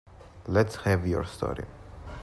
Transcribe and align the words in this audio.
Let's 0.47 0.77
have 0.77 1.05
your 1.05 1.23
story. 1.25 1.65